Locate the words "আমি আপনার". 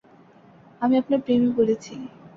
0.81-1.19